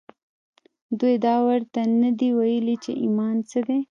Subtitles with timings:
[0.99, 3.79] دوی دا ورته نه دي ويلي چې ايمان څه دی.